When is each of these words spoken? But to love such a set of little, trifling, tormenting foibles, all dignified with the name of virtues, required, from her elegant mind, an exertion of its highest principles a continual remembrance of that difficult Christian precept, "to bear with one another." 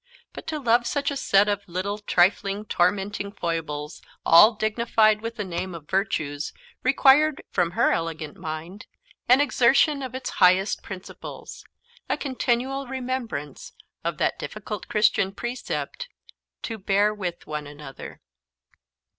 But 0.33 0.47
to 0.47 0.57
love 0.57 0.87
such 0.87 1.11
a 1.11 1.15
set 1.15 1.47
of 1.47 1.61
little, 1.67 1.99
trifling, 1.99 2.65
tormenting 2.65 3.31
foibles, 3.31 4.01
all 4.25 4.55
dignified 4.55 5.21
with 5.21 5.35
the 5.35 5.43
name 5.43 5.75
of 5.75 5.87
virtues, 5.87 6.53
required, 6.81 7.43
from 7.51 7.73
her 7.77 7.91
elegant 7.91 8.35
mind, 8.35 8.87
an 9.29 9.39
exertion 9.41 10.01
of 10.01 10.15
its 10.15 10.31
highest 10.31 10.81
principles 10.81 11.63
a 12.09 12.17
continual 12.17 12.87
remembrance 12.87 13.73
of 14.03 14.17
that 14.17 14.39
difficult 14.39 14.87
Christian 14.87 15.31
precept, 15.35 16.09
"to 16.63 16.79
bear 16.79 17.13
with 17.13 17.45
one 17.45 17.67
another." 17.67 18.21